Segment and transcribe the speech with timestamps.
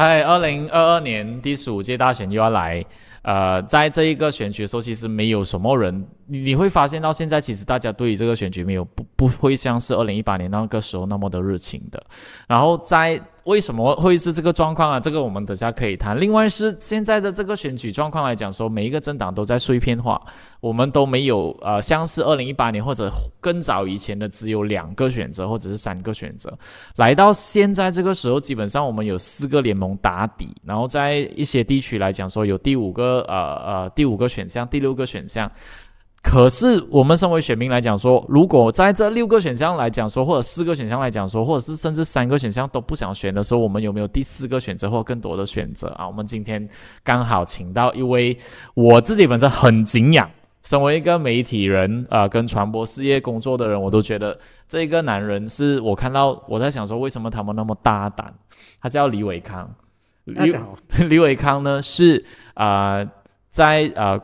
[0.00, 2.82] 嗨，二零二二年第十五届大选又要来。
[3.20, 12.02] 呃，在这一个选举的时候，其实没有什么人，你你会发现到现在，其实大家对于这个选举没有不不会像是二零一八年那个时候那么的热情的。
[12.48, 15.00] 然后在为什么会是这个状况啊？
[15.00, 16.20] 这个我们等下可以谈。
[16.20, 20.20] 另外是现在的这个选举状况来讲，说每一个政党都在碎片化，
[20.60, 26.52] 我们都没有呃，像是二零一八年或者更早以前的只有两个选择或者是三个选择。
[26.96, 35.50] 来到现在这个时候，基本上我们有四个联盟打底，然后在一些地区来讲说有第五个呃呃第五个选项、第六个选项。
[36.22, 46.06] 可是我们身为选民来讲说，如果在这六个选项来讲说，或者四个选项来讲说，或者是甚至三个选项都不想选的时候，我们有没有第四个选择或更多的选择啊？
[46.06, 46.68] 我们今天
[47.02, 48.36] 刚好请到一位
[48.74, 50.30] 我自己本身很敬仰，
[50.62, 58.32] 身为一个媒体人啊，跟传播事业工作的人，我都觉得这个男人是我看到我在想说，为什么他们那么大胆？
[58.80, 59.74] 他叫李伟康，
[60.36, 60.76] 大家好，
[61.08, 62.22] 李伟康呢是
[62.54, 63.04] 啊，
[63.48, 64.20] 在呃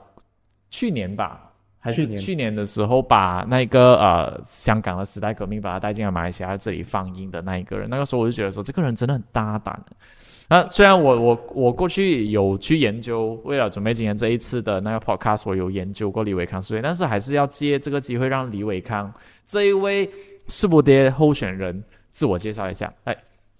[0.68, 1.42] 去年吧。
[1.86, 9.80] 还是去年的时候，把那个呃香港的时代革命把他带进来马来西亚这里放映的那一个人，那个时候我就觉得说，这个人真的很大胆。
[10.48, 19.12] 那虽然我我我过去有去研究，为了准备今天这一次的那个 podcast，我有研究过李伟康事件，但是还是要借这个机会让李伟康
[19.44, 20.08] 这一位
[20.46, 22.92] 世不跌候选人自我介绍一下。
[23.04, 23.16] 哎，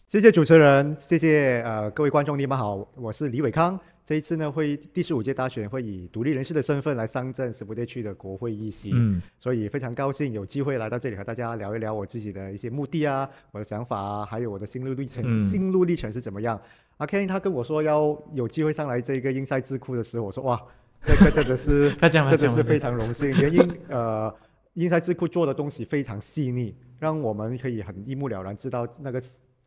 [0.07, 3.79] 谢谢主持人，谢谢呃各位观众，你们好，我是李伟康。
[4.07, 16.57] 这一次呢，会第十五届大选会以独立人士的身份来上阵十不列区的国会议席，嗯，所以非常高兴有机会来到这里和大家聊一聊我自己的一些目的啊，我的想法啊，还有我的心路历程，心路历程是怎么样。
[16.99, 20.57] 阿 Ken 他跟我说要有机会上来这个英赛智库的时候，我说哇，
[21.05, 23.31] 这个真的是， 真的是非常荣幸。
[23.31, 24.33] 原因呃，
[24.75, 29.21] 英赛智库做的东西非常细腻，让我们可以很一目了然知道那个。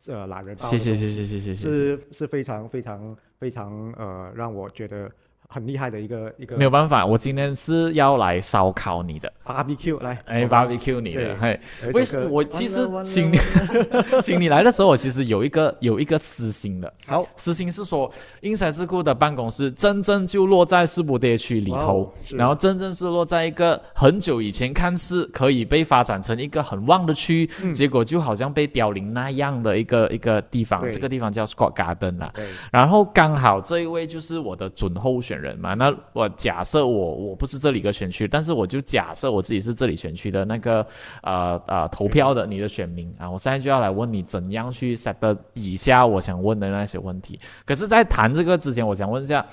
[0.08, 5.10] 呃，懒人谢谢谢谢谢谢，是是非常非常非常呃，让我觉得。
[5.52, 11.58] 很厉害的一个一个，没有办法，我今天是要来烧烤你的，barbecue 来，哎，barbecue 你的，嘿，
[11.92, 13.38] 为什么我其实请你，
[14.22, 18.08] 请你来的时候，我其实有一个有一个私心的，好，私心是说，
[18.42, 32.32] 英才智库的办公室真正就落在世博街区里头，然后真正是落在一个很久以前看似可以被发展成一个很旺的区，结果就好像被凋零那样的一个一个地方，这个地方叫 Scott Garden 啦，
[32.70, 35.39] 然后刚好这一位就是我的准候选。
[35.40, 40.86] 人嘛，那我假设我我不是这里一个选区，但是我就假设我自己是这里选区的那个
[41.22, 47.40] 呃呃投票的你的选民啊，我现在就要来问你怎样去 set 的以下我想问的那些问题。
[47.64, 49.46] 可是，在谈这个之前，我想问一下，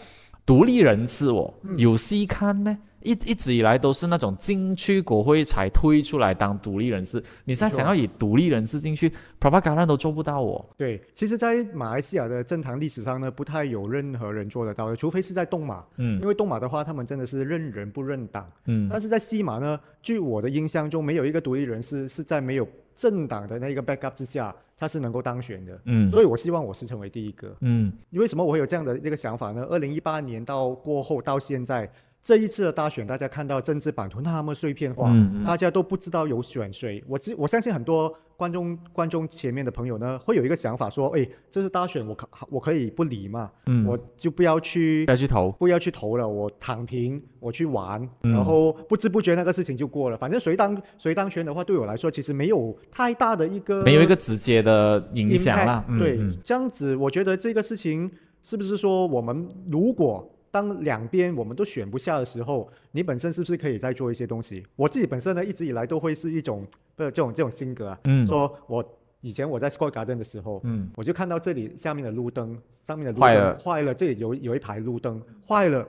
[0.45, 2.77] 独立人士我有戏看吗？
[3.07, 10.65] 一一直以来都是那种进去国会才推出来当独立人士，你现在想要以独立人士进去 p r o p a g a n d a 都做不到哦。
[10.75, 15.83] 对，其实，在马来西亚的政坛历史上呢，不太有任何人做得到的，除非是在东马。
[15.95, 18.45] 嗯，因为东马的话，他们真的是认人不认党。
[18.65, 25.79] 嗯，但是在西马呢，据我的印象中，没有一个独立人士是在没有政党的那个 backup 之下，他是能够当选的。
[25.85, 27.55] 嗯，所以我希望我是成为第一个。
[27.61, 29.65] 嗯，为什么我会有这样的这个想法呢？
[29.69, 31.89] 二零一八年到过后到现在。
[32.27, 35.09] 这一次的大选，大家看到政治版图那么碎片化，
[35.45, 37.01] 大家都不知道有选谁。
[37.07, 43.49] 我只我相信很多观众观众前面的朋友呢，会有一个想法说：，哎，这是大选，我可我可以不理嘛？
[43.67, 50.17] 嗯我就不要去要去投，不要去投了，我躺平，我去玩，然后不知不觉那个事情就过了。
[50.17, 55.85] 反正谁当谁当选的话，对我来说其实没有太大的一个没有一个直接的影响啦。
[55.97, 58.11] 对，这样子，我觉得这个事情
[58.43, 60.29] 是不是说我们如果。
[60.51, 64.65] 当两边我们都选不下的时候，你本身是不是可以再做一些东西？
[64.75, 66.65] 我自己本身呢，一直以来都会是一种
[66.95, 67.99] 呃这种这种性格啊。
[68.05, 68.25] 嗯。
[68.25, 68.83] 说我
[69.21, 75.87] 以前我在 Square Garden 的时候，嗯，我就看到这里下面的路灯上面的路灯坏了，这里有有一排路灯坏了，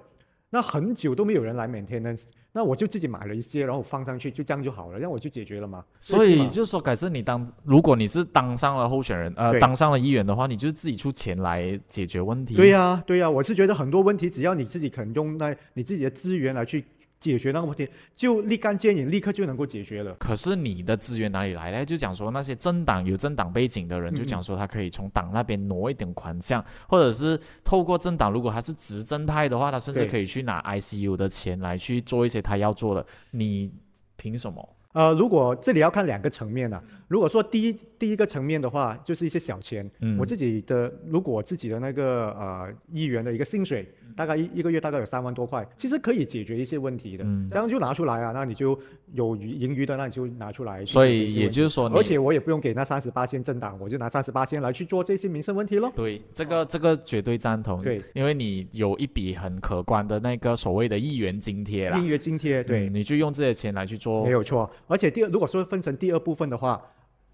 [0.50, 2.25] 那很久都没有人来 maintenance。
[2.59, 5.85] 那我就自己买了一些，然后放上去，就这样就好了，让我就解决了嘛。
[6.01, 12.57] 所以就是说，改正你当如果你是当上了候选人，呃，当上了议员的话，你就自己出钱来解决问题。
[12.57, 16.85] 对呀，对呀，我是觉得很多问题，只要你自己肯用那你自己的资源来去。
[17.19, 20.15] 解决那个问题就立竿见影，立刻就能够解决了。
[20.20, 21.85] 可是你的资源哪里来呢？
[21.85, 33.05] 就讲说那些政党有政党背景的人，就讲说他可以从党那边挪一点款项，或者是透过政党，如果他是执政派的话，他甚至可以去拿 ICU 的钱来去做一些他要做的。
[33.32, 33.73] 你
[34.17, 34.76] 凭什么？
[34.93, 36.82] 呃，如果这里要看两个层面呢？
[37.09, 39.88] 如果说第一第一个层面的话，就是一些小钱。
[40.00, 43.93] 嗯，我自己的如果我自己的那个呃议员的一个薪水。
[44.17, 48.79] 大概一一个月大概有三万多块，其实可以解决一些问题的，这样就拿出来啊，那你就
[49.13, 50.85] 有余盈余的，那你就拿出来。
[50.85, 55.93] 所以也就是说，而且我也不用给那三十八线政党，我就拿三十八线来去做这些民生问题咯。
[55.95, 57.83] 对，这个这个绝对赞同。
[57.83, 64.71] 对，因为你有一笔很可观的那个所谓的议员津贴啦，议员津贴，对，你就用这些钱来去做，没有错。
[64.87, 66.83] 而且第二，如果说分成第二部分的话，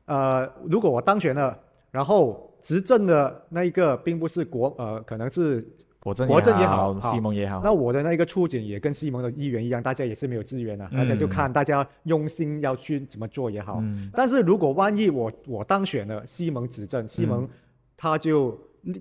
[0.06, 1.58] 呃，如果我当选了，
[1.90, 5.66] 然后执政的那一个并不是国，呃，可能是。
[6.04, 13.82] 国政国政也好，西蒙也好，那我的那个处境也跟西蒙的议员一样，大家也是没有资源啊，大家就看大家用心要去怎么做也好。
[14.12, 17.48] 但是如果万一我我当选了，西蒙执政，西蒙
[17.96, 18.56] 他就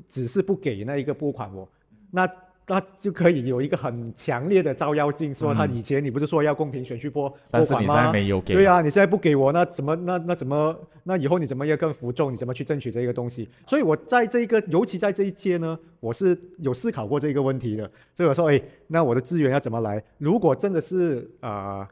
[0.07, 1.69] 只是不给那一个拨款我，
[2.09, 2.27] 那。
[2.68, 8.12] 那就可以有一个很强烈的照妖镜，说他以前你不是说要公平选区拨拨款吗？
[8.56, 12.31] 对啊，你现在不给我，那怎么那那怎么那以后你怎么要更服众？
[12.31, 13.50] 你怎么去争取这个东西？
[13.68, 17.89] 所以我在这一个，尤其在这一届呢，我是有思考过这个问题的。
[18.13, 20.04] 所以我说，哎，那我的资源要怎么来？
[20.18, 21.88] 如果真的是啊。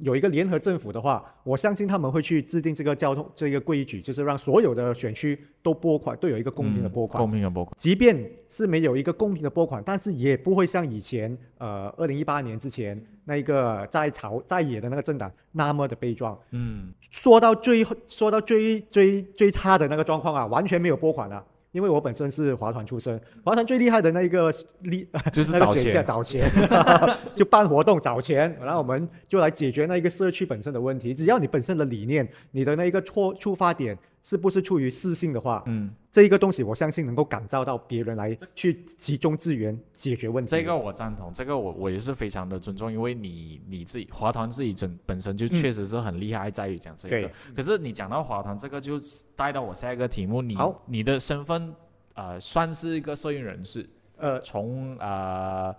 [0.00, 7.20] 有一个联合政府的话，我相信他们会去制定这个交通这个规矩，就是让所有的选区都拨款，都有一个公平的拨款。
[7.20, 16.38] 公平的拨款，即便是没有一个公平的拨款，但是也不会像以前呃二零一八年之前那一个在朝在野的那个政党那么的悲壮。
[16.50, 21.44] 嗯，说到最说到最最最差的那个状况啊，完全没有拨款了。
[21.72, 24.52] 因为我本身是华团出身，华团最厉害的那一个
[24.82, 26.48] 厉就是找钱，找钱，
[27.34, 31.12] 就办活动找钱，然后我们就来解决那一个社区本身的问题。
[31.12, 33.98] 只要你本身的理念，你的那一个出出发点。
[34.22, 40.50] 是不是出于私心的话，嗯，这一个东西我相信能够感召到别人来去集中资源解决问题。
[40.50, 47.30] 这个我赞同，这个我我也是非常的尊重，因为你你自己华团自己整本身就确实是很厉害，在于讲这个。
[47.54, 49.00] 可是你讲到华团这个，就
[49.34, 51.74] 带到我下一个题目，你你的身份
[52.14, 55.74] 呃算是一个摄影人士，呃，从呃。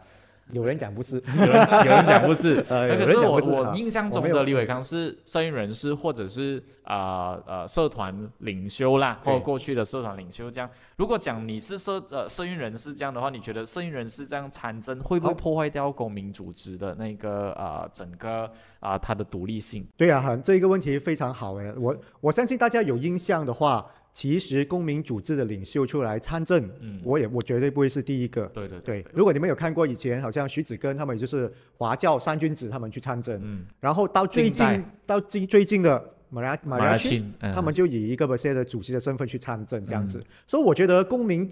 [0.54, 10.70] 有人讲不是， 有人有人讲不是， 呃，可是我我印象中的李伟康是社运人士，或者是啊呃社团领袖啦，或过去的社团领袖这样。
[10.96, 18.50] 如果讲你是社呃社运人士这样的话，你觉得社运人士这样参政会不会破坏掉公民组织的那个呃整个
[18.80, 19.86] 啊它的独立性？
[19.98, 23.86] 对啊，很这一个问题非常好诶，我我相信大家有印象的话。
[24.14, 28.46] 其实公民组织的领袖出来参政，嗯，我也我绝对不会是第一个。
[28.54, 40.24] 对对对，如果你们有看过以前，好像徐子根他们就是华教三君子他们去参政，嗯，然后到最近到最最近的马拉马拉钦，他们就以一个不谢的主席的身份去参政这样子。
[40.46, 41.50] 所以我觉得公民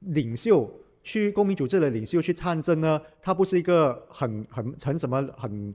[0.00, 0.70] 领袖
[1.02, 5.74] 去公民组织的领袖去参政呢，他不是一个很很很什么很。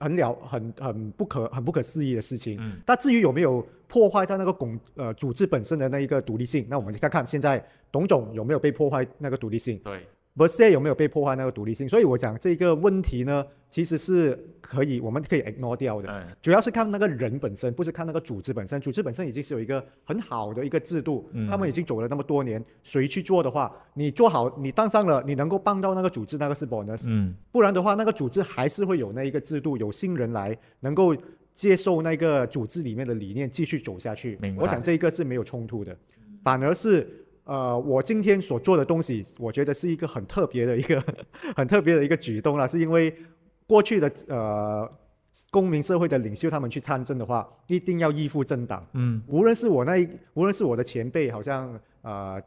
[0.00, 2.56] 很了很很不可很不可思议的事情。
[2.60, 9.78] 嗯，但至于有没有破坏它那个拱呃组织本身的那一个独立性，那我们再看看现在董总有没有被破坏那个独立性。
[9.84, 10.06] 对。
[10.38, 11.88] 不是有没有被破坏那个独立性？
[11.88, 16.24] 所以我讲这个问题呢，其实是可以，我们可以 ignore 掉的。
[16.40, 18.80] 主要是看那个人本身，不是看那个组织本身。
[18.80, 27.06] 组织本身已经是有一个很好的一个制度，他们已经走了那么多年，谁去做的话，你做好，你当上了，你能够帮到那个组织，那个是 bonus。
[27.08, 27.34] 嗯。
[27.50, 31.16] 不然的话，那个组织还是会有那一个制度，有新人来能够
[31.52, 34.38] 接受那个组织里面的理念，继续走下去。
[34.56, 35.96] 我想这一个是没有冲突的，
[36.44, 37.24] 反而是。
[37.48, 41.02] 呃，我今天所做的东西，我觉得是一个很特别的一个
[41.56, 43.16] 很特别的一个举动啦，是因为
[43.66, 44.86] 过去的呃
[45.50, 48.86] 公民社会的领袖他们去参政的话，一定要依附政党。
[48.92, 52.38] 嗯，无论是我那一，无论是我的前辈，好像呃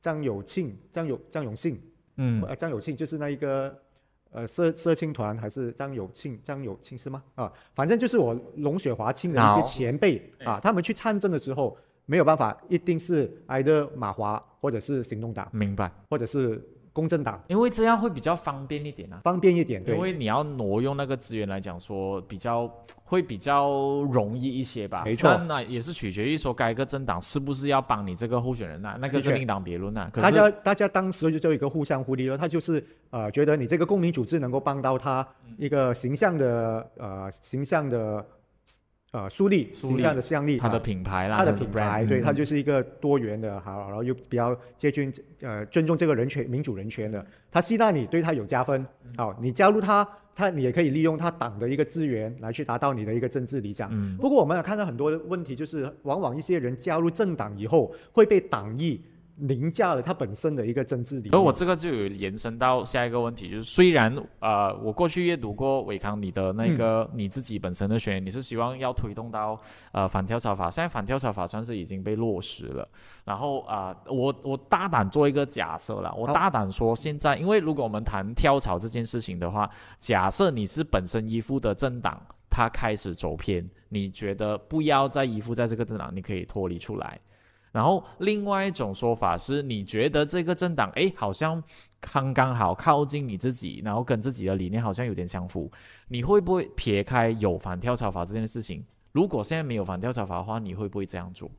[0.00, 1.80] 张有庆、张有张永信，
[2.16, 3.72] 嗯，张有庆就是那一个
[4.32, 7.22] 呃社社青团，还是张有庆、张有庆是吗？
[7.36, 11.78] 啊，反正就是我龙雪华庆的一些前辈啊，他们去参政的时候。
[12.10, 16.62] 没有办法，一定是挨着马华或者是行动党，明白，或者是
[16.92, 22.68] 公正党，因为这样会比较方便一点啊，方便一点，对，因为你要挪用那个资源来讲说，比较
[23.04, 23.70] 会比较
[24.10, 30.10] 容易一些吧，没错，那也是取决于说该个政党是不是要帮你这个候选人啊，那个是另当别论啊。
[30.14, 38.26] 大家大家当时就有一个互相互利了，他就是呃觉得你这个公民组织能够帮到他一个形象的呃形象的。
[39.10, 45.10] 呃，树立形象的向力，它的品牌啦，它的品牌，对，它就是一个多元的，好，然后又比较接近
[45.40, 47.24] 呃尊重这个人权、民主人权的。
[47.50, 48.86] 他吸纳你，对他有加分。
[49.16, 53.90] 好，你加入他，他你也可以利用他党的一个资源来去达到你的一个政治理想。
[54.18, 59.00] 不过我们也看到很多问题，就是往往一些人加入政党以后会被党意
[59.40, 61.34] 凌驾了它本身的一个政治理念。
[61.34, 69.60] 而我这个就有延伸到下一个问题，就是虽然呃，我过去阅读过伟康你的那个你自己本身的宣言，你是希望要推动到
[69.92, 72.88] 呃反跳槽法，现在反跳槽法算是已经被落实了。
[73.24, 87.20] 然后啊，我我大胆做一个假设了，我大胆说，现在因为如果我们谈跳槽这件事情的话，假设你是本身依附的政党，它开始走偏，你觉得不要再依附在这个政党，你可以脱离出来。
[87.72, 91.62] 然后另外一种说法是，你觉得这个政党哎，好像
[92.00, 95.70] 刚刚好靠近你自己，然后跟自己的理念好像有点相符，
[96.08, 98.84] 你会不会撇开有反跳槽法这件事情？
[99.12, 101.50] 如果现在没有反跳槽法的话，你会不会这样做？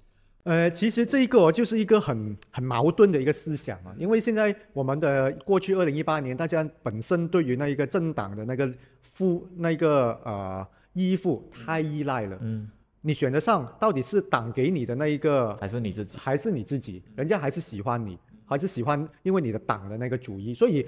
[0.43, 12.69] 呃，其实这一个就是一个很很矛盾的一个思想啊，因为现在我们的过去二零一八年，大家本身对于那一个政党的那个附那个呃依附太依赖了，嗯，
[13.01, 20.85] 你选得上，到底是党给你的那一个，还是你自己，还是你自己，人家还是喜欢你，还是喜欢，因为你的党的那个主义，所以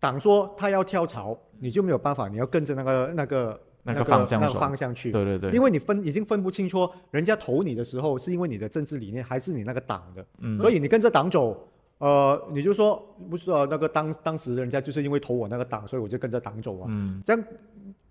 [0.00, 3.60] 党说他要跳槽，你就没有办法，你要跟着那个那个。
[3.86, 11.68] 那个方向，那个方向去，对对对，因为你分已经分不清楚，人家投你的时候是因为你的政治理念，还是你那个党的，嗯，所以你跟着党走，
[11.98, 12.96] 呃，你就说
[13.28, 17.44] 不是啊，那个当当时人家就是因为投我那个党，所以我就跟着党走啊，嗯，这样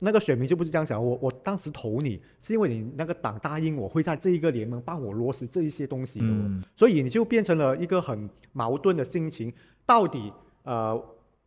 [0.04, 6.28] 那个选民就不是这样想，我我当时投你是因为你那个党答应我会在这一个联盟帮我落实这一些东西的，
[6.76, 9.52] 所以你就变成了一个很矛盾的心情，
[9.86, 10.32] 到底
[10.64, 11.02] 呃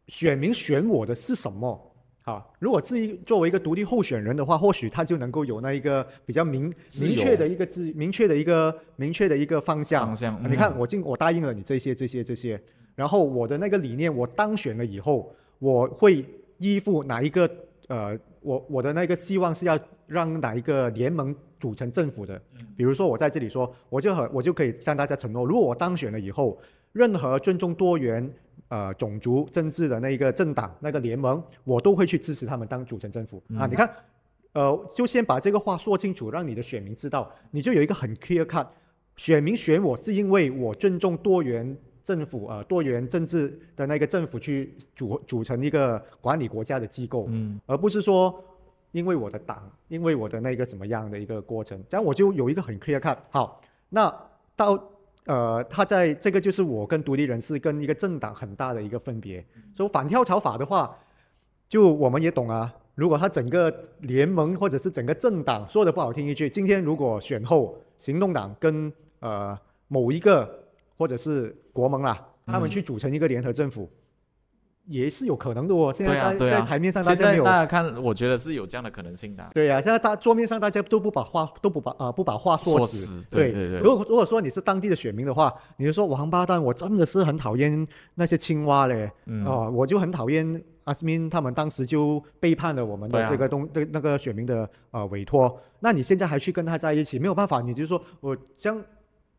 [0.09, 1.93] 选民选我的是什么？
[2.23, 10.05] 啊，如果自己作为一个独立候选人的话，或许他就能够有那一个比较明明确的一个自明确的一个明确的一个方向。
[10.05, 12.61] 方向，你看我进我答应了你这些这些这些，
[12.97, 16.25] 然后我的那个理念，我当选了以后，我会
[16.59, 17.49] 依附哪一个
[17.87, 22.41] 呃，我我的那个希望是要让哪一个联盟组成政府的。
[22.77, 26.57] 比如说我在这里说，我就很我就可以向大家承诺，如果我当选了以后，
[26.93, 28.33] 任何尊重多元。
[28.69, 33.65] 呃，种族政治的那一个政党、那个联盟，我都会去支持他们当组成政府啊！
[33.71, 33.89] 你看，
[34.55, 38.67] 呃，就先把这个话说清楚，让你的选民知道，你就有一个很 clear cut，
[39.15, 41.77] 选民选我是因为我尊重多元
[42.07, 48.33] 政府啊，多元政治的那个政府去组组成一个管理国家的机构，嗯，而不是说
[48.93, 53.19] 因为我的党，因为我的那个什么样的一个过程，这样我就有一个很 clear cut。
[53.31, 54.15] 好，那
[54.55, 54.93] 到。
[55.29, 59.45] 呃，他在这个就是我跟独立人士跟一个政党很大的一个分别。
[59.75, 60.97] 所以反跳槽法的话，
[61.69, 62.73] 就我们也懂啊。
[62.95, 69.59] 如果他整个联盟或者是整个政党说的不好听一句，今天如果选后行动党跟呃
[69.89, 70.66] 某一个
[70.97, 73.91] 或者是国盟啦，他们去组成一个联合政府。
[74.89, 75.93] 也是有可能的哦。
[75.93, 77.43] 现在在在台面上，大家没有。
[77.43, 79.45] 大家看，我觉得是有这样的可能性的。
[79.53, 83.21] 对呀，现在大桌面上大家都不把话都不把啊不把话说死。
[83.29, 83.81] 对对对。
[83.81, 87.85] 如果如果说你是当地的选民的话，你就说王八蛋，我真的是很讨厌
[88.15, 89.11] 那些青蛙嘞。
[89.25, 89.45] 嗯。
[89.45, 95.61] 哦，我就很讨厌阿斯敏他们当时就背叛了我们的这个东那那个选民的呃委托。
[95.81, 98.37] 那你现在还去跟他在一起，没有办法，你就说我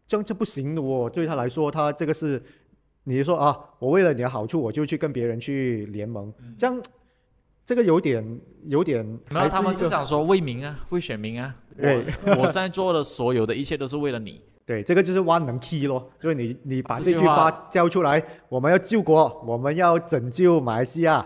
[0.08, 1.10] 这样这不行的哦。
[1.10, 2.42] 对他来说，他这个是。
[3.10, 6.78] 你就说啊，我为了你的好处，我就去跟别人去联盟，这样
[7.64, 9.18] 这个有点有点。
[9.30, 11.56] 那他们就想说为民啊，为选民啊。
[11.80, 12.06] 对，
[12.38, 14.42] 我现在做的所有的一切都是为了你。
[14.66, 16.12] 对，这个就是万能 key 咯。
[16.20, 21.26] 所以你你把这句话交出来，我们要救国，我们要拯救马来西亚，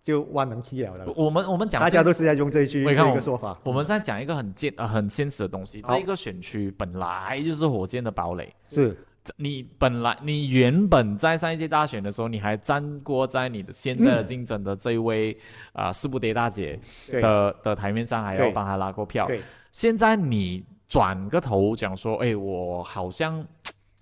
[0.00, 1.12] 就万能 key 了。
[1.14, 3.58] 我们我们讲，大家都是在用这一句这个说法。
[3.62, 8.52] 我们在讲一个很现啊很现实的东西，这一个选区本来就是火箭的堡垒。
[8.66, 8.96] 是。
[9.36, 15.36] 你本来你原本在上一届大选的时候，你还站过在你的现在的竞争的这一位
[15.74, 19.28] 啊四不迭大姐的的台面上，还要帮她拉过票。
[19.72, 23.44] 现在你转个头讲说，哎，我好像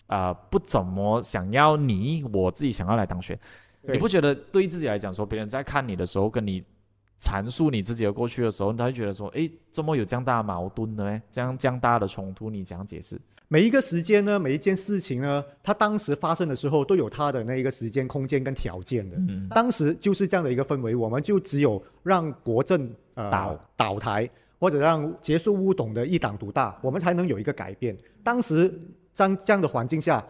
[0.06, 3.36] 啊不怎么想要你，我自己想要来当选。
[3.82, 6.62] 你不觉得对自己来讲说，别人在看你的时候，跟你
[7.20, 11.20] 阐述你自己的过去的时候，他会觉得说，哎，怎么有这样大的矛盾呢？
[11.30, 13.18] 这样这样大的冲突，你怎样解释？
[13.50, 19.16] 每一个时间呢，每一件事情呢，它当时发生的时候都有它的那一个时间、空间跟条件的。
[19.16, 24.28] 嗯，当时就是这样的一个氛围，我们就只有让国政呃倒倒台，
[24.60, 27.96] 或者让结束乌董的一党独大，我们才能有一个改变。
[28.22, 28.68] 当时
[29.14, 30.22] 在这样的环境下，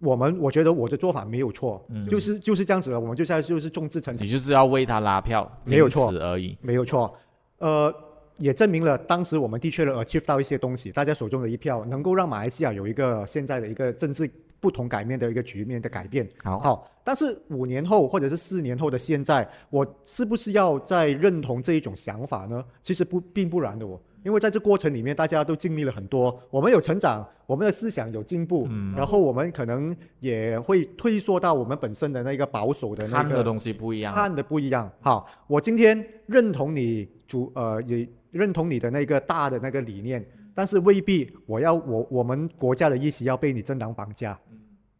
[0.00, 7.14] 我们我觉得我的做法没有错，就是就是这样子了，我们就在就是众志成城，你就是要为他拉票，没有错而已，没有错。
[7.58, 7.94] 呃。
[8.40, 16.24] 也证明了当时我们的确了 achieve 到一些东西，大家手中的一票能够让马来西亚有一个现在的一个政治不同改面的一个局面的改变。
[16.44, 22.64] 好，但是五年后或者是四年后的现在，我是不是要再认同这一种想法呢？
[22.80, 34.90] 其实不并不然的，我因为在这过程里面，大家都经历了很多，我们有成长，我们的思想有进步，然后我们可能也会退缩到我们本身的那个保守的那个看的东西不一样，看的不一样。
[35.00, 44.38] 好，我今天认同你主呃也认同你的那个大的那个理念，但是未必我要我我们国家的意识要被你政党绑架。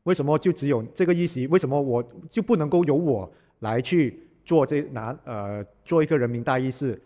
[0.04, 1.46] 为什么就只有这个意识？
[1.48, 6.98] 为什么我就不能够由我来去做这拿呃做一个人民大议事，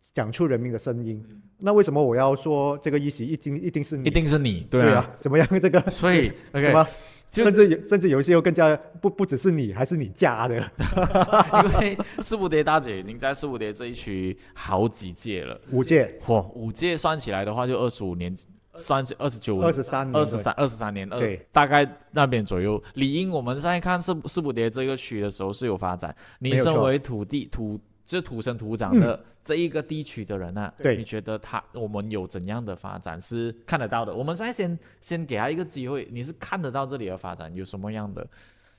[0.00, 1.24] 讲出人民的声音？
[1.58, 4.08] 那为什么我要说这个议席一定一定是你？
[4.08, 5.08] 一定是你，对啊？
[5.18, 5.46] 怎么样？
[5.60, 6.86] 这个所以 什么？
[7.30, 10.56] 甚至有甚至有一些又更加不不只是你，还是你家的。
[11.64, 16.18] 因为四五蝶大姐已经在四五蝶这一区好几届了，五届。
[16.24, 18.34] 嚯，五届算起来的话，就二十五年。
[18.74, 22.80] 算起二十九、二十三、二十三、二十三年，对，大概那边左右。
[22.94, 26.14] 理应我们在看四四不蝶这个区的时候是有发展。
[26.38, 34.14] 你身为土地土，就土生土长的这一个地区的人呢，对，你觉得他我们有怎样的发展是看得到的？
[34.14, 38.26] 我们现在先先给他一个机会，你是看得到这里的发展有什么样的？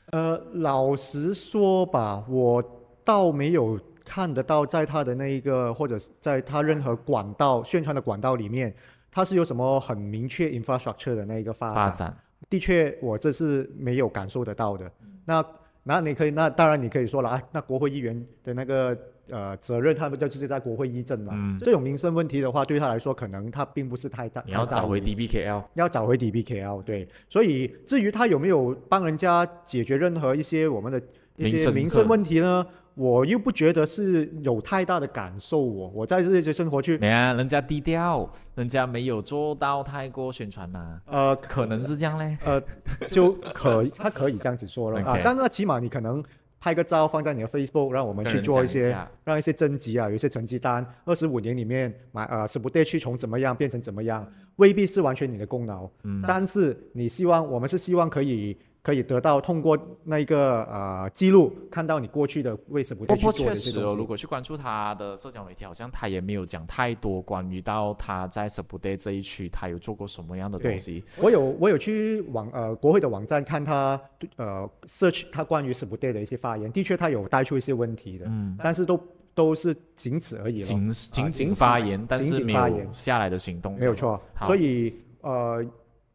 [0.07, 2.63] 呃，老实说吧，我
[3.05, 8.73] 倒没有看得到在他的那一个，或者是在他任何管道宣传的管道里面。
[9.11, 12.15] 他是有什么很明确 infrastructure 的那一个发展？
[12.47, 14.89] 的确，我这是没有感受得到的。
[15.25, 15.43] 那
[15.81, 18.95] 那你可以，那当然你可以说了啊，那国会议员的那个
[19.31, 21.57] 呃责任，他们就是在国会议政嘛。
[21.59, 24.43] 这种民生问题的话，对他来说可能他并不是太大。
[24.45, 27.07] 你要找回 DBKL，要找回 DBKL，对。
[27.27, 31.01] 所以至于他有没有帮人家解决任何一些我们的
[31.35, 32.65] 一些民生问题呢？
[32.95, 40.99] 我又不觉得是有太大的感受，我我在这些生活去，没啊，人家低调，人家没有做到太过宣传呐。
[41.05, 42.37] 呃，可能是这样嘞。
[42.43, 42.61] 呃，
[43.07, 46.21] 就可他可以这样子说了 啊，但那起码你可能
[46.59, 50.85] 拍个照放在你的 Facebook，让我们去做一些，让一些征集啊，有一些成绩单。
[51.05, 55.89] 二十五年里面买啊，是不对去从怎么样变成怎么样，未必是完全你的功劳。
[56.03, 56.23] 嗯。
[56.27, 58.57] 但是你希望，我们是希望可以。
[58.81, 71.03] 可以得到通过那一个呃记录，看到你过去的为什么去做确实哦，如果去关注他的社交媒体，好像他也没有讲太多关于到他在 s u b d a y 这一区他有做过什么样的东西。
[71.17, 73.99] 我有我有去网呃国会的网站看他
[74.37, 78.99] 呃 search 他关于 s u b d a y 的一些发言，的确他有带出一些问题的，嗯，但是都
[79.35, 84.19] 都是仅此而已，仅仅仅发言，但是没有下来的行动，没有错。
[84.45, 85.65] 所以呃。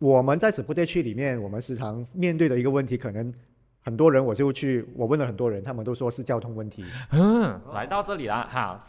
[0.05, 3.33] 我们在此部队区里面，我们时常面对的一个问题，可能
[3.81, 6.85] 很多人我就去，我问了很多人，他们都说是交通问题。
[7.11, 8.87] 嗯，来到这里了哈，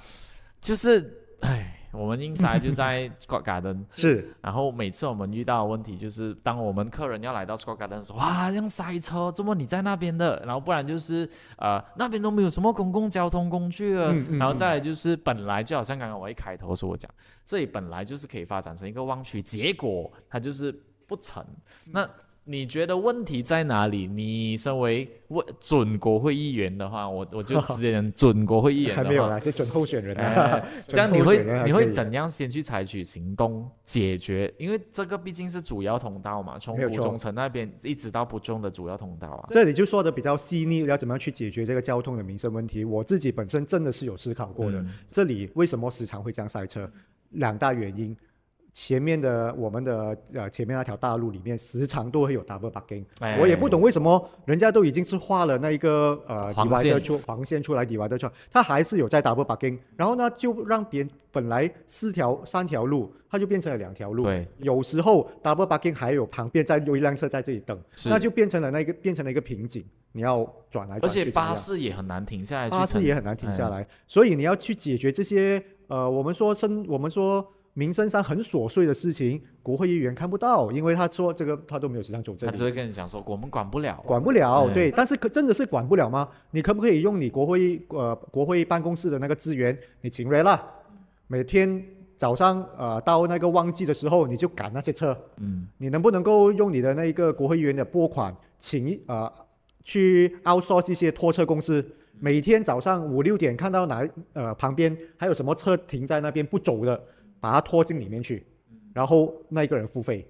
[0.60, 10.44] 就是，哎，我们英才就在 Scott Garden， 是，然后每次我们遇到的问题就是，当我们客人要来到 Scott Garden 的时候，哇，这样塞车，怎么你在那边的？
[10.46, 14.14] 然后不然就是，呃，那边都没有什么公共交通工具了。
[14.38, 17.10] 然后再来就是，本来就好像刚刚我一开头说我讲，
[17.46, 20.78] 这里本来就是可以发展成一个旺区，结果它就是。
[21.08, 21.46] 不成，
[21.92, 22.10] 那
[22.48, 24.06] 你觉得问题在哪里？
[24.06, 30.16] 你身为问准国会议员的话，我我就直接准国会议员 还没有啦，就准候选人
[30.88, 34.54] 这样你会你会怎样先去采取行动解决？
[34.60, 39.50] 因为这个毕竟是主要通道嘛，从古中城那边一直到不中的主要通道啊。
[39.50, 42.86] 这里就说的比较细腻，要怎么样去解决这个交通的民生问题？
[42.86, 44.86] 我自己本身真的是有思考过的。
[45.08, 46.88] 这里为什么时常会这样塞车？
[47.32, 48.16] 两大原因。
[48.76, 53.06] 前面的我们的呃前面那条大路里面时常都会有 double parking，
[53.40, 64.26] 我也不懂为什么人家都已经是画了那一个呃黄线出黄线出来，底外的出，他还是有在 double parking，然后呢就让别人本来四条三条路，它就变成了两条路。
[64.26, 71.22] 对，有时候 double parking 还有旁边再有一辆车在这里等，那就变成了那个变成了一个瓶颈，你要转来转去。
[71.22, 72.70] 而且巴士也很难停下来。
[72.70, 77.50] 巴士也很难停下来，所以你要去解决这些呃我们说生我们说。
[77.78, 82.52] 民生上很琐碎的事情，国会议员看不到，因为他说这个他都没有时常走这里。
[82.52, 84.70] 他只会跟你讲说，我们管不了，管不了。
[84.74, 86.30] 对，但是可真的是管不了吗？
[86.52, 90.66] 你可不可以用你国会呃国会办公室的那个资源，你请人啦，
[91.28, 91.84] 每天
[92.16, 95.16] 早上呃到那个旺季的时候，你就赶那些车。
[95.42, 95.68] 嗯。
[95.78, 99.30] 你能不能够用你的那个国会议员的拨款，请一呃
[99.84, 101.86] 去 outsource 一些拖车公司，
[102.22, 107.04] 每天早上五六点看到哪呃旁边还有什么车停在那边不走的？
[107.40, 108.46] 把它拖进里面去，
[108.94, 110.26] 然后那一个人付费，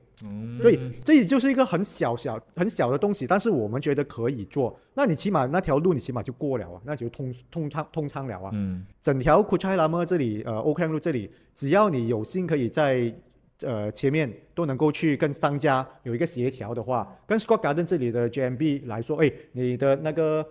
[0.61, 4.77] 所以这也就是一个很小小很小的东西，但是我们觉得可以做。
[4.93, 8.49] 那你起码那条路你起码就过了啊，那就通通畅通畅了啊。
[8.53, 13.13] 嗯，整条库恰拉么这里呃欧康路这里，只要你有心可以在
[13.61, 20.45] 呃前面都能够去跟商家有一个协调的话，跟 Scott Garden 这里的 GMB 来说，哎，你的那个。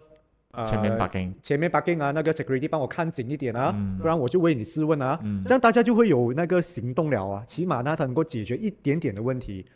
[0.69, 9.67] 前面 bugging，前面 bugging 啊，那个 security 帮我看紧一点啊，不然我就为你试问啊，这样大家就会有那个行动了啊，起码呢，它能够解决一点点的问题，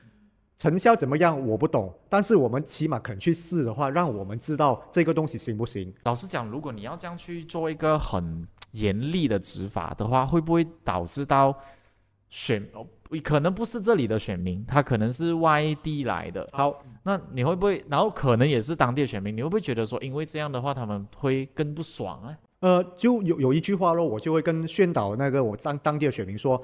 [0.57, 5.93] 成效怎么样我不懂，但是我们起码肯去试的话，让我们知道这个东西行不行。
[6.05, 11.57] 老实讲，如果你要这样去做一个很严厉的执法的话，会不会导致到
[12.29, 12.63] 选？
[13.23, 16.47] 可能不是这里的选民，他可能是外地来的。
[16.53, 17.85] 好，那你会不会？
[17.89, 22.37] 然后可能也是当地的选民，你会不会觉得说，因为这样的话，他们会更不爽啊？
[22.61, 26.61] 呃，就有有一句话咯，我就会跟宣导那个我当当地的选民说，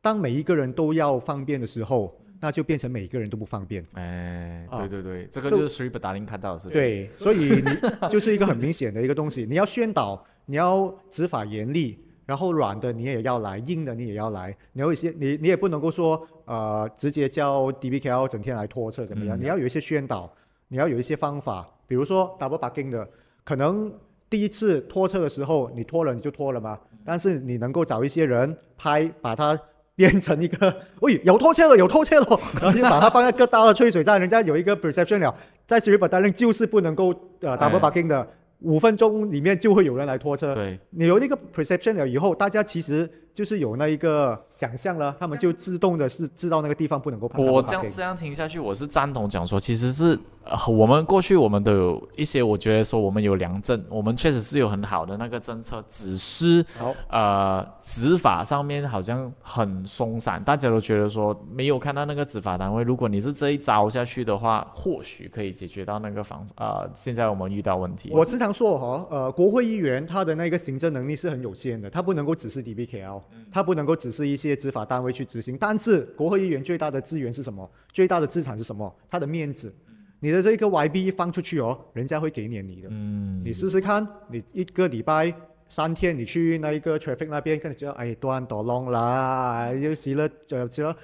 [0.00, 3.84] 当每一个人都要方便的时候，那就变成每一个人都不方便。
[3.94, 6.72] 哎，对对对，这个就是 s r e e 达林看到的事情。
[6.72, 7.62] 对，所以你
[8.08, 11.98] 就是一个很明显的一个东西，你要宣导，你要执法严厉。
[12.28, 14.54] 然后软的你也要来，硬的你也要来。
[14.74, 19.34] 你有一些你你也不能够说呃直接叫 DBKL 整天来拖车怎么样？
[19.40, 20.30] 你要有一些宣导，
[20.68, 21.66] 你要有一些方法。
[21.86, 23.08] 比如说 double parking 的，
[23.44, 23.90] 可能
[24.28, 26.78] 第一次拖车的时候你拖了你就拖了嘛。
[27.02, 29.58] 但是你能够找一些人拍，把它
[29.94, 35.34] 变成一个， 喂有拖车了有拖车了，然后就把它放在各大的吹水站，人家有一个 perception 了，
[35.66, 37.06] 在 s r i p e r 单就是不能够
[37.40, 38.28] 呃 double parking 的。
[38.60, 40.54] 五分钟里面就会有人来拖车。
[40.54, 47.30] 对，你有那个 perception 了以后，大家其实就是有那一个想象了，他们就自动的是知道那个地方不能够。
[47.36, 56.66] 我这样这样听下去，我是赞同讲说，其实是呃，我们过去我们都有一些，我觉得说我们有良政，我们确实是有很好的那个政策，只是
[57.08, 62.82] 呃执法上面好像很松散，大家都觉得说没有看到那个执法单位。
[62.82, 68.10] 如果你是这一招下去的话，或许可以解决到那个防呃现在我们遇到问题。
[68.12, 73.20] 我时常说哈，呃，国会议员他的那个行政能力是很有限的，他不能够只是 DBKL，
[73.50, 75.56] 他不能够只是一些执法单位去执行。
[75.58, 77.70] 但是国会议员最大的资源是什么？
[77.92, 78.94] 最大的资产是什么？
[79.10, 79.74] 他的面子。
[80.20, 82.88] 你的这个 YB 放出去哦，人家会给你你的。
[82.90, 83.40] 嗯。
[83.44, 85.32] 你试试看，你一个礼拜
[85.68, 90.96] 三天，你去那一个 traffic 那边，跟你说，哎，断多 long 啦，又洗了，呃，洗了。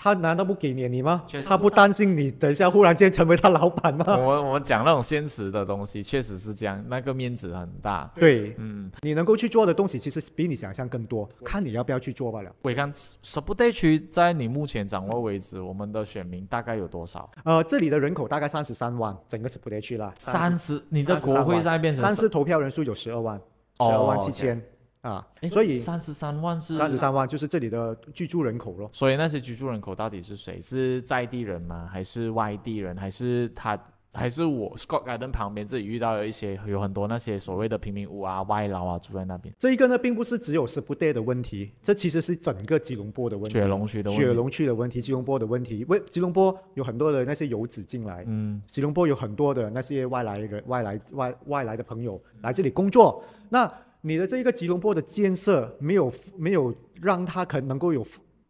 [0.00, 1.24] 他难道不给你你吗？
[1.44, 4.04] 他不担心你等一下忽然间成为他老板吗？
[4.16, 8.08] 我们我们讲那种现实的东西，确实是这样，那个面子很大。
[8.14, 12.50] 对，嗯，你能够去做的东西其实比你想象更多，看你要不要去做罢了。
[12.62, 17.28] 伟康，什不地区在你目前掌握为止，我们的选民大概有多少？
[17.42, 20.12] 呃，这里的人口大概三十三万，整个什不地区啦。
[20.16, 22.04] 三十，你的国会在变成？
[22.04, 24.62] 但是投票人数有十二万，十二万七千。
[25.00, 28.90] 啊，所以三十三万是三十三万，就是这里的居住人口咯。
[28.92, 30.60] 所以那些居住人口到底是谁？
[30.60, 31.88] 是在地人吗？
[31.90, 32.96] 还是外地人？
[32.96, 33.78] 还是他？
[34.14, 39.54] 还是我 Scott Garden 旁边这里遇到了一些有很多那些所谓的贫民屋啊、外劳啊住在那边。
[39.58, 43.52] 这一个呢，并不是只有是不对的问题，这其实是整个吉隆坡的问题。
[43.52, 45.84] 雪龙区的雪龙区的问题，吉隆坡的问题。
[45.88, 53.70] 为吉隆坡有很多的那些游子进来，嗯，吉隆坡有很多的那些外来人、外来外外来的朋友来这里工作，那。
[54.00, 58.06] 你的这一个吉隆坡的建设没有没有让它可能够有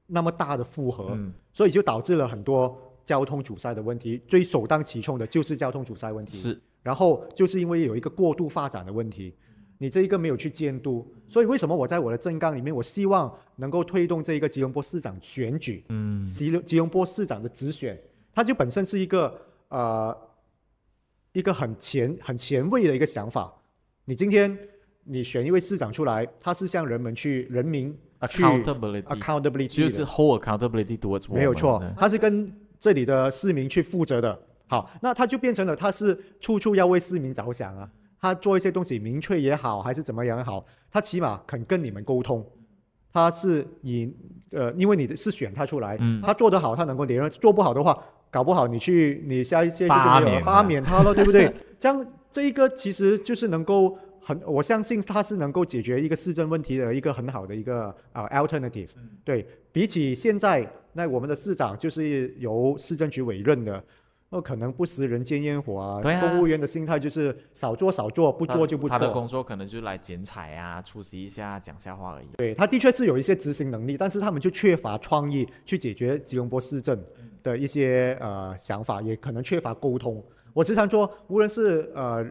[0.07, 1.19] 那么大的负荷，
[1.53, 4.21] 所以就导致了很多交通阻塞的问题。
[4.29, 6.37] 最首当其冲的就是交通阻塞问题。
[6.37, 9.35] 是，然后就是因为有一个过度发展的问题，
[9.79, 17.99] 你这一个没有去监督，所以为什么我在我的政纲里面，我希望能够推动这一个吉隆坡市长选举，嗯，吉隆吉隆坡市长的直选，
[18.35, 20.17] 它就本身是一个呃
[21.33, 23.51] 一个很前很前卫的一个想法。
[24.05, 24.59] 你今天。
[25.09, 27.97] 你选一位市长出来，他是向人们去人民
[28.29, 28.43] 是
[30.05, 34.39] hold accountability towards 没有错，他是跟这里的市民去负责的。
[34.67, 37.89] 好，那他就变成了他是处处要为市民着想啊。
[38.21, 42.45] 他做一些东西明确也好，还是怎么样也好，他起码肯跟你们沟通。
[43.13, 44.13] 他是以
[44.51, 47.97] 呃，因为你是选他出来，他做得好，他能够连任；做不好的话，
[48.31, 51.55] 搞不好你去你下一届就没有了罢免他了，对不对？
[51.79, 53.97] 这样这一个其实就是能够。
[54.29, 58.91] 很，我相信它是能够解决一个市政问题的一个很好的一个啊 alternative。
[59.25, 63.83] 对比起现在，那我们的市长就是由市政局委任的，
[64.29, 66.03] 那可能不食人间烟火啊。
[66.03, 68.99] 对公务员的心态就是少做少做，不做就不做。
[68.99, 72.27] 他的工作可能就来剪彩啊，出席一下，讲下话而已。
[72.37, 77.03] 对他的确是有一些执行能力，但是他们就缺乏创意去解决吉隆坡市政
[77.43, 80.23] 的一些呃想法，也可能缺乏沟通。
[80.53, 82.27] 我时常说，无论是呃。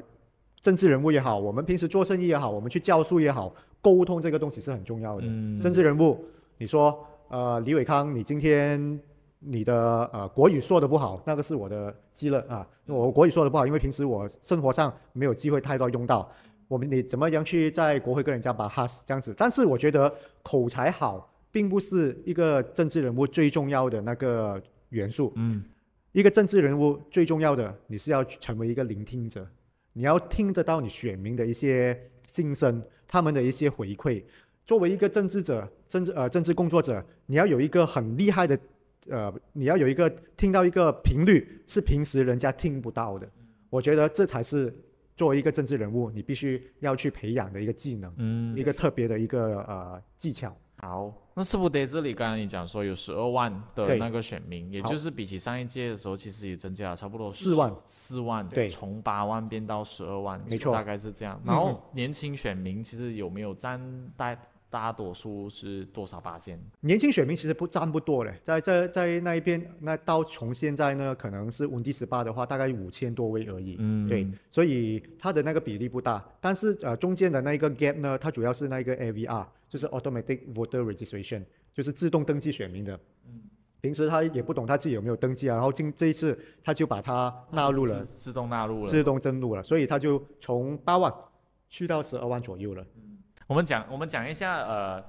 [0.62, 5.22] 政治人物也好，我们平时做生意也好，我们去教书也好，沟通这个东西是很重要的。
[5.62, 6.24] 政治人物，
[6.58, 9.00] 你说，呃，李伟康，你今天
[9.40, 16.30] 你的呃国语说的不好，那个是我的积乐啊，我国语说的不好，因为平时我生活上没有机会太多用到。
[16.68, 19.34] 我们你怎么样去在国会跟人家把哈斯这样子？
[19.38, 25.32] 但是我觉得口才好，并不是一个政治人物最重要的那个元素。
[25.36, 25.64] 嗯，
[26.12, 29.48] 一个政治人物最重要的，你是要成为一个聆听者。
[29.98, 34.24] 你要听得到你选民的一些心声，他们的一些回馈。
[34.64, 38.60] 作为一个政治者、政治呃政治工作者，你要有一个很厉害的，
[39.10, 43.28] 呃，你要有一个听到一个频率是平时人家听不到的。
[43.72, 44.72] 我觉得这才是
[45.16, 50.56] 作为一个政治人物，你必须要去培养的一个技能，嗯，一个特别的一个呃技巧。
[50.80, 61.42] 好，那是不得这里刚刚你讲说有十二万的那个选民，也就是比起上一届的时候，其实也增加了差不多四万，四万，对，从八万变到十二万，没错，大概是这样。
[61.44, 63.82] 然后年轻选民其实有没有占
[64.16, 64.38] 大？
[64.70, 66.60] 大多数是多少八千？
[66.82, 73.78] 年轻选民其实不占不多嘞，在在在那一边，那到从现在呢，可能是温第十八的话，大概五千多位而已。
[73.80, 76.24] 嗯，对，所以它的那个比例不大。
[76.42, 83.00] 但是呃，中间的那一个 gap 呢，它主要是那个 AVR，就是 Automatic Voter Registration，就是自动登记选民的。
[83.26, 83.42] 嗯，
[83.80, 91.14] 平时他也不懂他自己有没有登记啊，然后今这一次他就把它纳入了，自动纳入了，自动登录了，所以他就从八万
[91.70, 92.86] 去到十二万左右了。
[93.48, 95.04] 我们讲，我们讲一下，呃，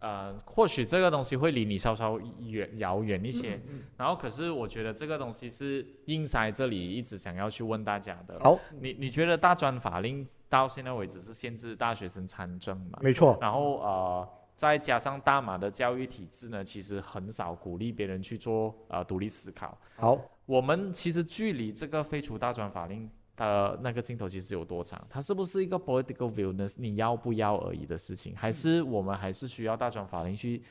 [0.00, 3.60] 呃，或许这个东西会离你稍稍远遥远一些，
[3.96, 8.38] 然后可是我觉得这个东西是硬塞这里一直想要去问大家的。
[8.40, 12.98] 好，你你觉得大专法令到现在为止是限制大学生参政嘛？
[13.00, 13.38] 没错。
[13.40, 19.78] 然后呃，再加上大马的教育体制呢，其实很少鼓励别人去做呃独立思考。
[19.96, 23.08] 好，我们其实距离这个废除大专法令。
[23.36, 25.04] 的那个镜头其实有多长？
[25.08, 26.66] 它是不是一个 political view 呢？
[26.76, 30.62] 你要不要而已的事情，还是我们还是需要大专法令去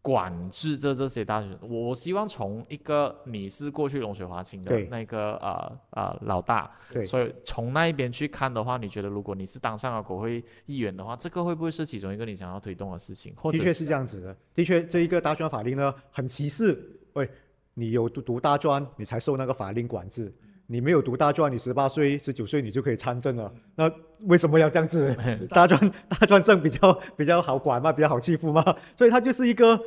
[0.00, 1.56] 管制这这些大学？
[1.60, 6.70] 我希望从一个你是过去龙水华清的那个呃呃老大，
[7.06, 13.32] 所以从那一边去看的话，你觉得如果你是当上了国会议员的话，这个会不会是其中一个你想要推动的事情？
[13.52, 16.76] 的确是这样子的，的确这一个大专法令呢很歧视，
[17.12, 17.30] 喂，
[17.74, 20.34] 你有读读大专，你才受那个法令管制。
[20.72, 23.52] 你没有读大专，你十八岁、十九岁你就可以参政了。
[23.74, 25.14] 那为什么要这样子？
[25.52, 28.64] 大专大专政比较比较好管嘛，比较好欺负嘛。
[28.96, 29.78] 所以它就是一个，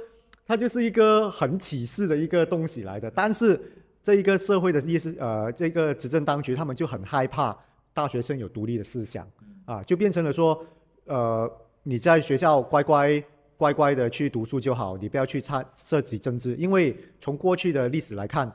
[0.45, 3.09] 它就是一个很歧视的一个东西来的。
[3.09, 3.59] 但是
[4.03, 7.57] 这一个社会的意思，呃，这个执政当局他们就很害怕
[7.91, 9.27] 大学生有独立的思想
[9.65, 10.63] 啊，就变成了说，
[11.05, 13.23] 呃，你在学校乖乖
[13.57, 18.53] 乖乖的去读书就好，你不要去参涉及政治，因为从过去的历史来看，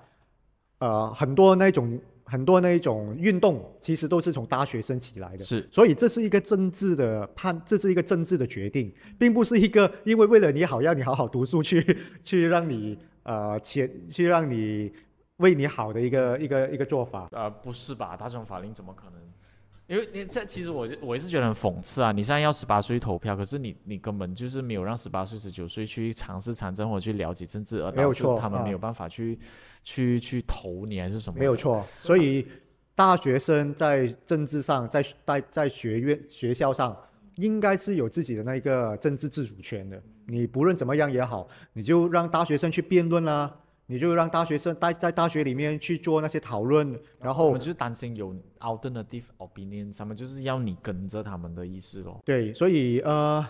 [0.79, 2.01] 呃，很多那种。
[2.31, 14.93] 很多那一种运动，其实都是从大学生起来的，是，所以这是一个政治的判，这是一个政治的决定，并不是一个因为为了你好，要你好好读书去 去让你呃前去让你
[15.38, 17.29] 为你好的一个一个一个做法。
[17.33, 18.16] 呃，不是吧？
[18.16, 19.21] 大众法令怎么可能？
[19.90, 22.12] 因为你这其实我我也是觉得很讽刺啊！
[22.12, 29.37] 你现在要十八岁投票，可是你你根本就是没有让十八岁、十九岁去尝试参政或者去了解政治，而导致他们没有办法去
[29.83, 31.40] 去去投你还是什么？
[31.40, 31.85] 没有错。
[32.03, 32.46] 所以
[32.94, 36.96] 大学生在政治上，在在在学院学校上，
[37.35, 40.00] 应该是有自己的那个政治自主权的。
[40.29, 43.53] 你不论怎么样也好，你就让大学生去辩论啦。
[43.90, 52.20] 你就让大学生待在大学里面去做那些讨论，然后我们就是担心有 alternative opinion，他们就是要你跟着他们的意思咯。
[52.24, 53.44] 对，所以呃，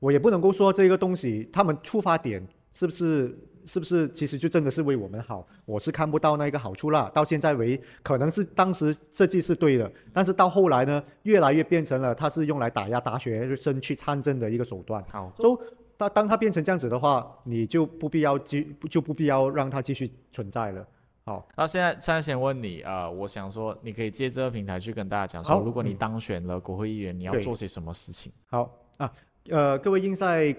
[0.00, 2.44] 我也不能够说这个东西，他们出发点
[2.74, 7.08] 是不是是不是其实就真的是为我们好，我是看不到那个好处啦。
[7.14, 15.00] 到现在为可能是当时设计是对的，但是到后来呢，越来越变成了它是用来打压大学生去参政的一个手段。
[15.08, 15.56] 好，都。
[15.96, 20.86] 当当它变成这样子的话，你就不必要继就不必要让它继续存在了。
[21.24, 28.30] 好，那现在现在先问你啊，我想说，你可以借这个平台去跟大家讲说，如果你当选了国会议员，你要做些什么事情？
[28.46, 29.10] 好啊，
[29.48, 30.54] 呃，各位英赛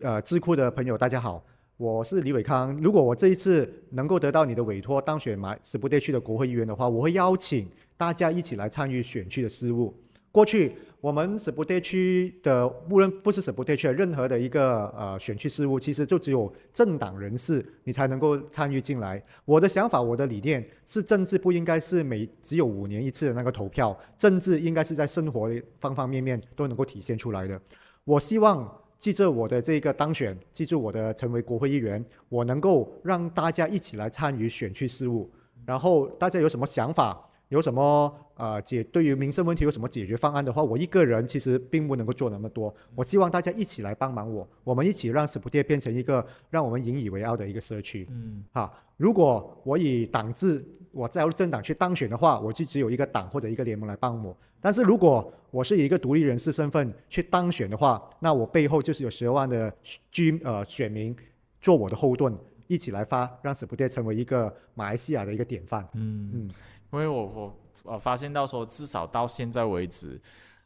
[0.00, 1.44] 呃智库的朋友，大家好，
[1.76, 2.74] 我是李伟康。
[2.78, 9.94] 如果我这一次能够得到你的委托，当选马斯布地区的国会议员的话，我会邀请大家一起来参与选区的事务。
[10.30, 10.76] 过去。
[11.00, 19.22] 我们省部地区的，无论不是省部地区的任何的一个呃选区事务，其实就只有政党人士你才能够参与进来。
[19.44, 27.60] 我的想法，我的理念是，政治不应该是每只有五年一次的那个投票，政治应该是在生活的方方面面都能够体现出来的。
[28.02, 35.30] 我希望记着我的这个当选，记住我的成为国会议员，我能够让大家一起来参与选区事务，
[35.64, 37.24] 然后大家有什么想法？
[37.48, 42.74] 有什么呃解对于民生问题有什么解决方案的话，我一个人其实并不能够做那么多。
[42.94, 48.06] 我希望大家一起来帮忙我，我们一起让斯普店变成一个让我们引以为傲的一个社区。
[48.10, 54.36] 嗯，好，如果我以党制我加入政党去当选的话，我就只有一个党或者一个联盟来帮我。
[54.60, 59.72] 但是如果我是以一个独立人士身份去当选的话，那我背后就是有十二万的
[60.10, 61.16] 居呃选民
[61.60, 65.88] 做我的后盾，一起来发，让斯普店成为一个马来西亚的一个典范。
[65.94, 66.50] 嗯嗯。
[66.92, 70.20] 因为我我呃发现到说，至少到现在为止，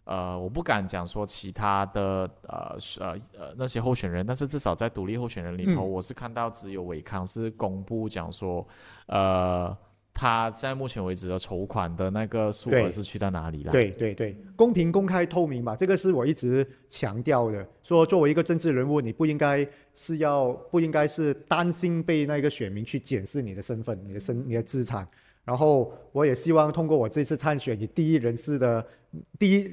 [0.04, 8.66] 呃，我不敢讲说其他的呃呃呃那些候选人，但是至少在独立候选人里头，我是看到只有伟康是公布讲说，
[9.06, 9.76] 呃。
[10.14, 13.72] 他在目前为止的筹款的那个数额是去到哪里了？
[13.72, 17.66] 对对对，公平、公开、透明吧，这个是我一直强调的。
[17.82, 25.08] 说作为一个政治人物，你不应该是要不应该是担心被那个选民去检视你的身份、你的身、你的资产。
[25.44, 28.86] 然后我也希望通过我这次参选，以第一人士的
[29.38, 29.70] 第一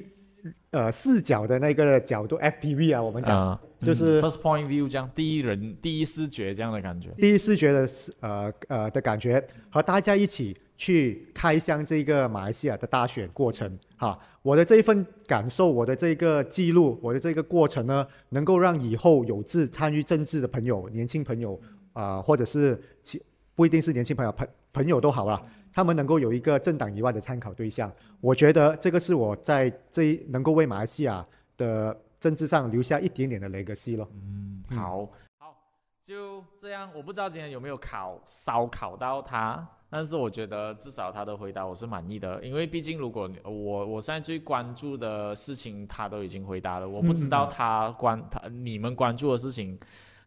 [0.70, 7.86] 呃视角的那个角度，FPV 啊，我们讲就是 first point view 这样第一人第一视觉这样的感觉，第一视觉的
[8.20, 14.18] 呃呃的感觉，和大家一起去开箱这个马来西亚的大选过程哈。
[14.42, 21.60] 我的这一份感受，我的这个记录，我的这个过程呢，能够让以后有志参与政治的朋友、年轻朋友
[21.92, 23.22] 啊，或者是其
[23.54, 27.92] 不一定是年轻朋友朋朋友都好了，他们能够有一个政党以外的参考对象。
[28.20, 31.96] 我觉得这个是我在这一能够为马来西亚的。
[32.20, 34.06] 政治上留下一点点的 legacy 咯。
[34.12, 35.56] 嗯，好，好，
[36.02, 36.90] 就这样。
[36.94, 49.80] 我不知道今天有没有考烧考到他，但是我觉得至少他的回答我是满意的，因为毕竟如果我我现在最关注的事情他都已经回答了，我不知道他关他你们关注的事情。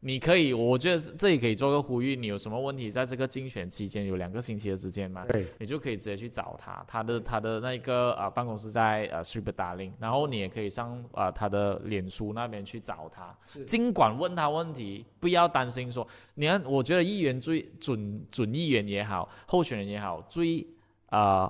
[0.05, 2.13] 你可以，我觉得这里可以做个呼吁。
[2.13, 5.25] 你有什么问题，在这个竞选期间有两个星期的时间嘛？
[5.29, 13.33] 对，你就可以直接去找他，他的他的那个啊办公室在呃 Super Darling，然后你也可以上啊他的脸书那边去找他，
[13.65, 20.67] 尽管问他问题，不要担心说，你看，我觉得议员最准准议员也好，候选人也好，最
[21.07, 21.49] 啊。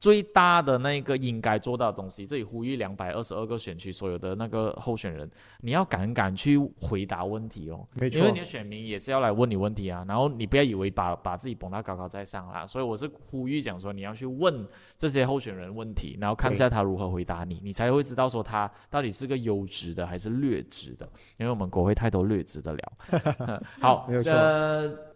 [0.00, 5.28] 最大的那个应该做到的东西，这里呼吁两百二十二个选区所有的那个候选人，
[5.60, 10.04] 你要敢敢去回答问题哦，没错，因为你的选民也是要来问你问题啊。
[10.06, 14.64] 然后你不要以为把把自己捧到高高在上啦，所以我是呼吁讲说，你要去问
[14.96, 21.08] 这些候选人问题，然后看一下他如何回答你，你才会知道说他到底是个优质的还是劣质的，
[21.38, 23.60] 因为我们国会太多劣质的了。
[23.80, 25.07] 好，这。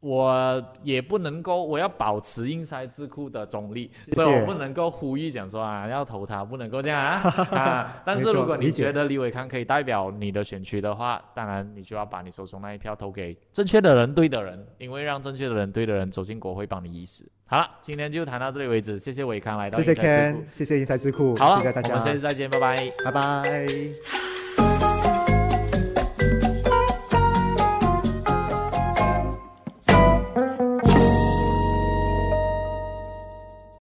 [0.00, 7.20] 我也不能够，我要保持英才智库的中立，所以我不能够呼吁讲说啊要投他，不能够这样啊
[7.58, 8.02] 啊！
[8.04, 17.26] 但是如果你觉得李伟康可以代表你的选区的话，当然你就要把你手中那一票投给正确的人、对的人，因为让正确的人、对的人走进国会帮你议事。
[17.46, 19.80] 好了，今天就谈到这里为止，谢谢伟康来到。
[19.80, 24.45] 谢谢 Ken，谢谢英才智库，好，谢谢大家，我们下次再见，拜拜，拜拜。